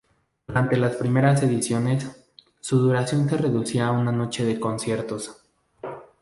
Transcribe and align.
Durante 0.47 0.77
las 0.77 0.95
primeras 0.95 1.43
ediciones, 1.43 2.07
su 2.59 2.79
duración 2.79 3.29
se 3.29 3.37
reducía 3.37 3.85
a 3.85 3.91
una 3.91 4.11
noche 4.11 4.43
de 4.43 4.59
conciertos. 4.59 5.43